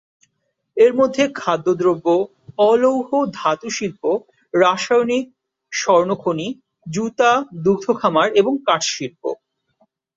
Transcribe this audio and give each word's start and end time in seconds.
এর 0.77 0.91
মধ্যে 0.93 1.23
খাদ্যদ্রব্য, 1.35 2.07
অ-লৌহ 2.59 3.09
ধাতু 3.33 3.67
শিল্প, 3.69 4.03
রাসায়নিক, 4.53 5.25
স্বর্ণ 5.71 6.09
খনি, 6.15 6.47
জুতা, 6.87 7.31
দুগ্ধ 7.63 7.85
খামার 7.91 8.27
এবং 8.31 8.53
কাঠ 8.67 8.81
শিল্প। 8.87 9.21